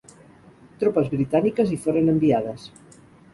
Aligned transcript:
Tropes 0.83 1.11
britàniques 1.15 1.75
hi 1.75 1.77
foren 1.85 2.11
enviades. 2.15 2.67